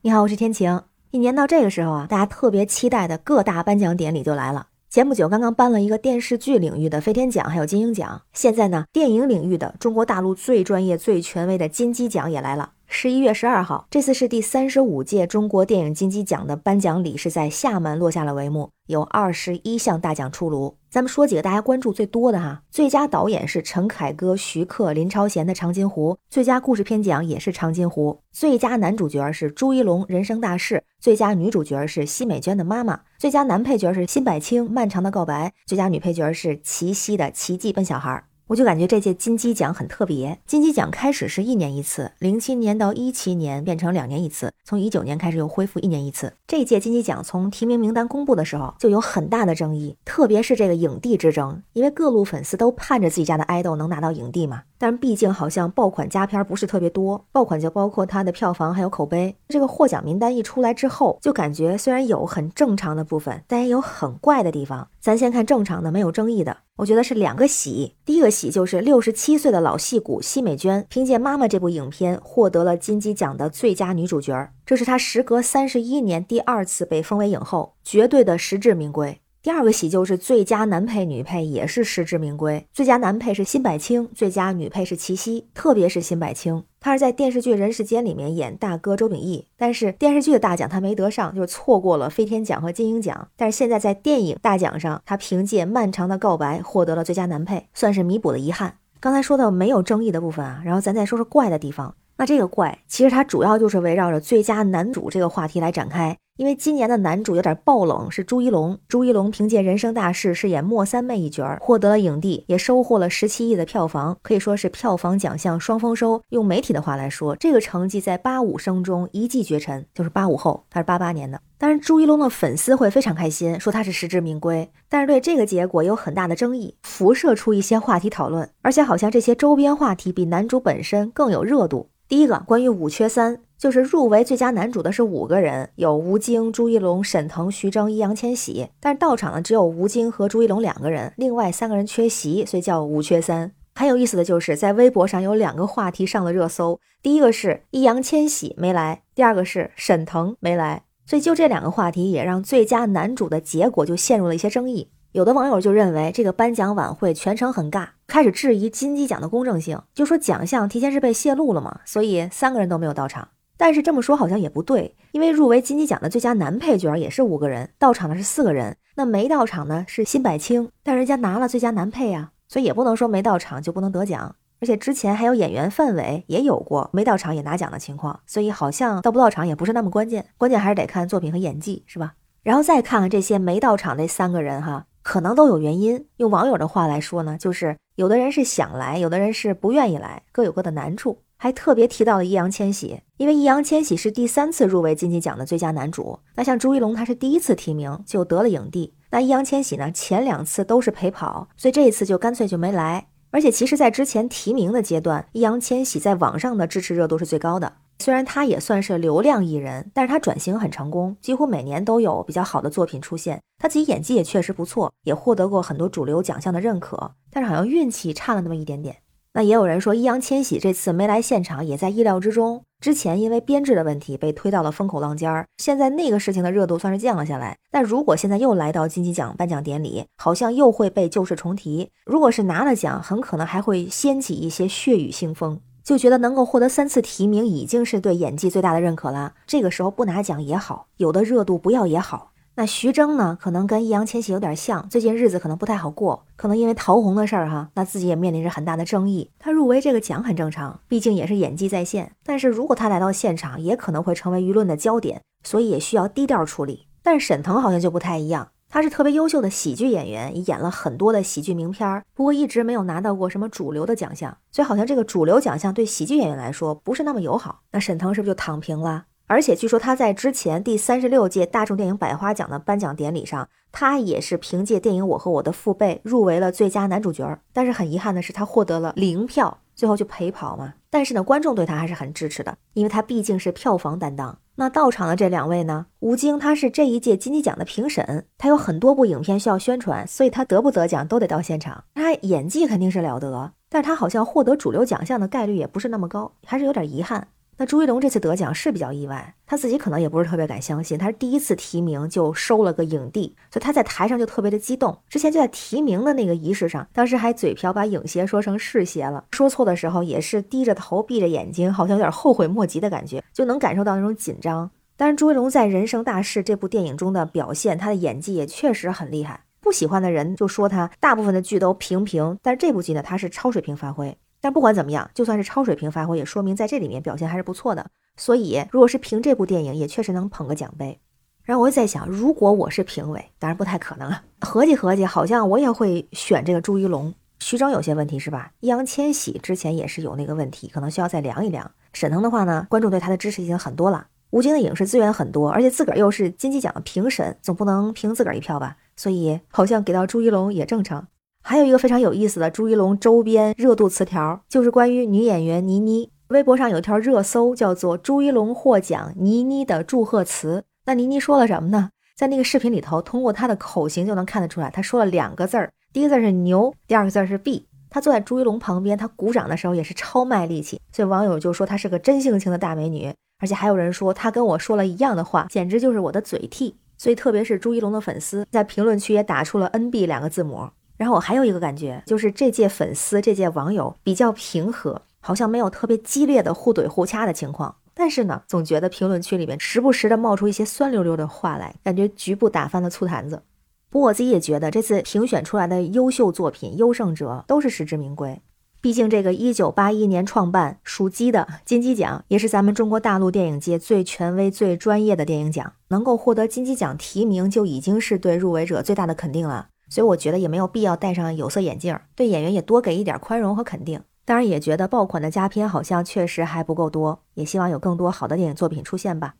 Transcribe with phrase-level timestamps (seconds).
[0.00, 0.80] 你好，我是天晴。
[1.10, 4.68] 一年到这个时候啊，大家特别期待的各大颁奖典礼就来了。
[4.88, 8.22] 前不久刚刚颁了一个电视剧领域的飞天奖，还有金鹰奖。
[8.32, 12.74] 现在呢，电影领域的中国大陆最专业、最权威的金鸡奖也来了。
[12.90, 20.74] 十一月十二号，这次是第三十五届中国电影金鸡奖的颁奖礼，是在厦门落下了帷幕，有二十一项大奖出炉。
[20.90, 38.10] 咱们说几个大家关注最多的哈，最佳导演是陈凯歌、徐克、林超贤的《长津湖》，最佳故事片奖也是《长津湖》，最佳男主角是朱一龙《人生大事》，最佳女主角是奚美娟的妈妈，最佳男配角是辛柏青《漫长的告白》，最佳女配角是齐溪的《奇迹笨小孩》。
[38.48, 40.38] 我就感觉这届金鸡奖很特别。
[40.46, 46.32] 金鸡奖开始是一年一次，零七年到一七年变成两年一次，从一九年开始又恢复一年一次。
[46.46, 54.62] 这届金鸡奖从提名名单公布的时候就有很大的争议，特别是这个影帝之争，因为各路粉丝都盼着自己家的爱豆能拿到影帝嘛。
[54.80, 59.36] 但是毕竟好像爆款佳片不是特别多，爆款就包括它的票房还有口碑。
[59.48, 64.88] 这个获奖名单一出来之后，就感觉虽然有很正常的部分，但也有很怪的地方。
[65.08, 66.54] 咱先看正常的，没有争议的。
[66.76, 79.18] 我觉得是两个喜，第一个喜就是六十七岁的老戏骨奚美娟，凭借《妈妈》这部影片获得了金鸡奖的最佳女主角，这是她时隔三十一年第二次被封为影后，绝对的实至名归。
[79.48, 82.66] 第二个喜就是最佳男配、女配也是实至名归。
[82.70, 85.46] 最佳男配是辛柏青，最佳女配是齐溪。
[85.54, 93.28] 特别是辛柏青，他是在电视剧《人世间》里面演大哥周秉义，但是电视剧的大奖他没得上，就是错过了飞天奖和金鹰奖。
[93.38, 98.74] 但是现在在电影大奖上，他凭借《漫长的告白》获得了最佳男配，算是弥补了遗憾。
[99.00, 101.94] 刚才说到没有争议的部分啊，然后咱再说说怪的地方。
[102.18, 106.16] 那这个怪其实它主要就是围绕着最佳男主这个话题来展开。
[106.36, 108.78] 因为今年的男主有点爆冷，是朱一龙。
[108.86, 116.22] 朱一龙凭借《人生大事》饰演莫三妹一角，获得了影帝，也收获了十七亿的票房，可以说是票房奖项双丰收。
[116.28, 121.40] 用媒体的话来说，这个成绩在八五生中一骑绝尘，就是八五后，他是八八年的。
[121.58, 124.70] 当然，朱一龙的粉丝会非常开心，说他是实至名归。
[124.88, 131.90] 但是对这个结果有很大的争议，辐射出一些话题讨论，而且好像这些周边话题比男主本身更有热度。
[132.08, 143.52] 第一个关于五缺三，就是入围最佳男主的是五个人，有吴京、朱一龙、沈腾、徐峥、易烊千玺，但是到场的只有吴京和朱一龙两个人，另外三个人缺席，所以叫五缺三。
[143.74, 154.88] 很有意思的就是在微博上有两个话题上了热搜，第一个是易烊千玺没来，第二个是沈腾没来，所以就这两个话题也让最佳男主的结果就陷入了一些争议。
[155.12, 163.28] 有的网友就认为这个颁奖晚会全程很尬，开始质疑金鸡奖的公正性，就说奖项提前是被泄露了嘛，所以三个人都没有到场。
[163.58, 174.34] 但是这么说好像也不对，因为入围金鸡奖的最佳男配角也是五个人，到场的是四个人，那没到场的是辛柏青，但人家拿了最佳男配呀，所以也不能说没到场就不能得奖。
[174.60, 182.14] 而且之前还有演员范伟也有过没到场也拿奖的情况，所以好像到不到场也不是那么关键，关键还是得看作品和演技，是吧？
[182.42, 184.86] 然后再看看这些没到场那三个人哈。
[185.08, 186.04] 可能都有原因。
[186.18, 191.22] 用网友的话来说呢，就是有的人是想来，有的人是不愿意来，各有各的难处。
[191.38, 196.18] 还特别提到了易烊千玺，因为易烊千玺是第三次入围金鸡奖的最佳男主。
[196.34, 198.92] 那像朱一龙，他是第一次提名就得了影帝。
[199.10, 203.06] 那易烊千玺呢，前两次都是陪跑，所以这一次就干脆就没来。
[203.30, 207.72] 而且其实，在之前提名的阶段，易烊千玺在网上的支持热度是最高的。
[207.98, 213.40] 虽然他也算是流量艺人，但是他转型很成功，几乎每年都有比较好的作品出现。
[213.58, 217.12] 他自己演技也确实不错，也获得过很多主流奖项的认可。
[217.30, 218.96] 但是好像运气差了那么一点点。
[219.34, 222.64] 那也有人说，易烊千玺这次没来现场也在意料之中。
[222.80, 227.56] 之前因为编制的问题被推到了风口浪尖儿，现在那个事情的热度算是降了下来。
[227.70, 231.90] 但如果现在又来到金鸡奖颁奖典礼，好像又会被旧事重提。
[232.06, 235.60] 如果是拿了奖，很可能还会掀起一些血雨腥风。
[235.88, 239.32] 就觉得能够获得三次提名已经是对演技最大的认可了。
[239.46, 242.32] 这个时候不拿奖也好，有的热度不要也好。
[242.56, 249.30] 那徐峥呢，可能跟易烊千玺有点像，最近日子可能不太好过，可能因为陶虹的事儿哈，那自己也面临着很大的争议。
[249.38, 252.12] 他入围这个奖很正常，毕竟也是演技在线。
[252.22, 256.88] 但是如果他来到现场，也可能会成为舆论的焦点，所以也需要低调处理。
[257.02, 258.48] 但沈腾好像就不太一样。
[258.68, 267.60] 他是特别优秀的喜剧演员，也演了很多的喜剧名片儿，不过一直没有拿到过什么主流的奖项，所以好像这个主流奖项对喜剧演员来说不是那么友好。
[267.72, 269.06] 那沈腾是不是就躺平了？
[269.26, 280.74] 而且据说他在之前第三十六届大众电影百花奖的颁奖典礼上，他也是凭借电影《我和我的父辈》入围了最佳男主角，但是很遗憾的是他获得了零票，最后就陪跑嘛。
[280.88, 284.38] 但是呢，观众对他还是很支持的，因为他毕竟是票房担当。
[284.60, 285.86] 那到场的这两位呢？
[286.00, 291.84] 吴京他是这一届金鸡奖的评审，他有很多部影片需要宣传，所以他得不得奖都得到现场。
[291.94, 297.28] 他演技肯定是了得，但是他好像获得主流奖项的概率也不是那么高，还是有点遗憾。
[297.60, 304.96] 那朱一龙这次得奖是比较意外，他自己可能也不是特别敢相信，他是第一次提名就收了个影帝，所以他在台上就特别的激动。
[305.08, 314.70] 之前就在提名的那个仪式上，当时还嘴瓢把影协说成是协了，说错的时候也是低着头闭着眼睛，好像有点后悔莫及的感觉，就能感受到那种紧张。
[314.96, 319.40] 但是朱一龙在《人生大事》这部电影中的表现，他的演技也确实很厉害。
[319.60, 324.16] 不喜欢的人就说他大部分的剧都平平，但是这部剧呢，他是超水平发挥。
[324.40, 327.90] 但不管怎么样，就算是超水平发挥，也说明在这里面表现还是不错的。
[328.16, 331.00] 所以，如果是凭这部电影，也确实能捧个奖杯。
[331.44, 334.22] 然后我就在想，如果我是评委，当然不太可能啊。
[334.40, 337.14] 合计合计，好像我也会选这个朱一龙。
[337.40, 338.50] 徐峥有些问题是吧？
[338.60, 341.70] 易烊千玺之前也是有那个问题，可能需要再量一量。
[341.92, 344.08] 沈腾的话呢，观众对他的支持已经很多了。
[344.30, 348.76] 吴京的影视资源很多，而且自个儿又是金鸡奖的评审，总不能凭自个儿一票吧？
[348.96, 351.06] 所以好像给到朱一龙也正常。
[351.48, 356.10] 还有一个非常有意思的朱一龙周边热度词条，就是关于女演员倪妮。
[356.28, 360.64] 微博上有一条热搜，叫做“朱一龙获奖，倪妮的祝贺词”。
[360.84, 361.88] 那倪妮说了什么呢？
[362.14, 367.66] 在那个视频里头，通过她的口型就能看得出来，她说了两个字儿，第一个字是牛，第二个字是 B。
[367.88, 373.10] 她坐在朱一龙旁边，她鼓掌的时候也是超卖力气，所以网友就说她是个真性情的大美女。
[373.40, 376.76] 而且还有人说她跟我说了一样的话，简直就是我的嘴替。
[376.98, 380.68] 所以特别是朱一龙的粉丝在评论区也打出了 NB 两个字母。
[380.98, 387.76] 然后我还有一个感觉，就是这届粉丝、这届网友比较平和，好像没有特别激烈的互怼互掐的情况。
[387.94, 393.42] 但是呢，总觉得评论区里面时不时的冒出一些酸溜溜的话来，感觉局部打翻了醋坛子。
[393.90, 398.42] 不过我自己也觉得，这次评选出来的优秀作品、优胜者都是实至名归。
[398.80, 409.68] 毕竟这个一九八一年创办、属鸡的金鸡奖，也是咱们中国大陆电影界最权威、最专业的电影奖，能够获得金鸡奖提名，就已经是对入围者最大的肯定了。
[409.88, 414.02] 所以我觉得也没有必要戴上有色眼镜，对演员也多给一点宽容和肯定。
[414.24, 419.34] 当然也觉得爆款的佳片好像确实还不够多，也希望有更多好的电影作品出现吧。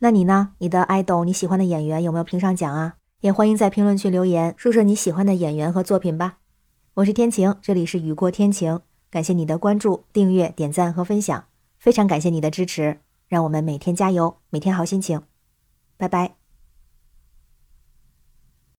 [0.00, 0.52] 那你呢？
[0.58, 2.96] 你的爱豆你喜欢的演员有没有评上奖啊？
[3.22, 6.36] 也欢迎在评论区留言，说说你喜欢的演员和作品吧。
[6.94, 11.46] 我是天晴，这里是雨过天晴，感谢你的关注、订阅、点赞和分享，
[11.78, 15.22] 非常感谢你的支持，让我们每天加油，每天好心情，
[15.96, 16.35] 拜拜。